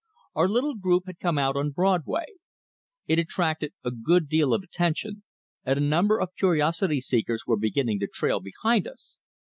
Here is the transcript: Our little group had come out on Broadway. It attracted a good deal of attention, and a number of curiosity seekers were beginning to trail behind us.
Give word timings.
Our 0.33 0.49
little 0.49 0.73
group 0.73 1.03
had 1.05 1.19
come 1.19 1.37
out 1.37 1.55
on 1.55 1.69
Broadway. 1.69 2.25
It 3.05 3.19
attracted 3.19 3.73
a 3.85 3.91
good 3.91 4.27
deal 4.27 4.51
of 4.51 4.63
attention, 4.63 5.21
and 5.63 5.77
a 5.77 5.79
number 5.83 6.19
of 6.19 6.33
curiosity 6.39 6.99
seekers 6.99 7.43
were 7.45 7.55
beginning 7.55 7.99
to 7.99 8.07
trail 8.07 8.39
behind 8.39 8.87
us. 8.87 9.19